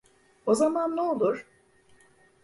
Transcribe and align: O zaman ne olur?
O 0.45 0.55
zaman 0.55 0.95
ne 0.95 1.01
olur? 1.01 1.47